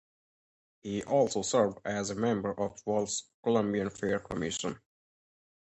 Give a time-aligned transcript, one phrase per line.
[0.81, 4.79] He also served as a member of the World's Columbian Fair Commission.